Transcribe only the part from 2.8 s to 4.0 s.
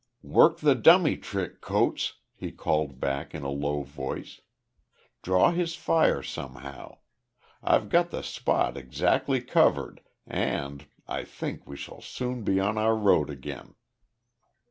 back, in a low